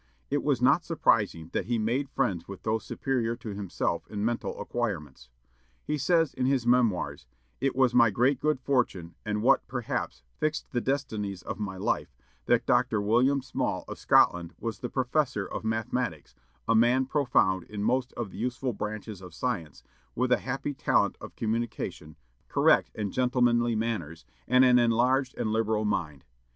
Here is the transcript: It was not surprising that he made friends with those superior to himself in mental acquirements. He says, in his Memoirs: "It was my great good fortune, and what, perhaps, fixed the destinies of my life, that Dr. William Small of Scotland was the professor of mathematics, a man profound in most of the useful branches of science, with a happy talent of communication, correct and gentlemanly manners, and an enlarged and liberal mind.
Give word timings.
It 0.31 0.41
was 0.41 0.63
not 0.63 0.83
surprising 0.83 1.49
that 1.53 1.67
he 1.67 1.77
made 1.77 2.09
friends 2.09 2.47
with 2.47 2.63
those 2.63 2.83
superior 2.83 3.35
to 3.35 3.49
himself 3.49 4.07
in 4.09 4.25
mental 4.25 4.59
acquirements. 4.59 5.29
He 5.85 5.99
says, 5.99 6.33
in 6.33 6.47
his 6.47 6.65
Memoirs: 6.65 7.27
"It 7.59 7.75
was 7.75 7.93
my 7.93 8.09
great 8.09 8.39
good 8.39 8.59
fortune, 8.59 9.13
and 9.23 9.43
what, 9.43 9.67
perhaps, 9.67 10.23
fixed 10.39 10.71
the 10.71 10.81
destinies 10.81 11.43
of 11.43 11.59
my 11.59 11.77
life, 11.77 12.15
that 12.47 12.65
Dr. 12.65 12.99
William 12.99 13.43
Small 13.43 13.85
of 13.87 13.99
Scotland 13.99 14.55
was 14.59 14.79
the 14.79 14.89
professor 14.89 15.45
of 15.45 15.63
mathematics, 15.63 16.33
a 16.67 16.73
man 16.73 17.05
profound 17.05 17.65
in 17.65 17.83
most 17.83 18.11
of 18.13 18.31
the 18.31 18.39
useful 18.39 18.73
branches 18.73 19.21
of 19.21 19.35
science, 19.35 19.83
with 20.15 20.31
a 20.31 20.39
happy 20.39 20.73
talent 20.73 21.15
of 21.21 21.35
communication, 21.35 22.15
correct 22.47 22.89
and 22.95 23.13
gentlemanly 23.13 23.75
manners, 23.75 24.25
and 24.47 24.65
an 24.65 24.79
enlarged 24.79 25.35
and 25.37 25.51
liberal 25.53 25.85
mind. 25.85 26.23